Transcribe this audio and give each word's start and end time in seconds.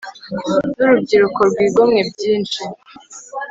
n'urubyiruko 0.73 1.39
rwigomwe 1.51 2.01
byinshi 2.11 2.61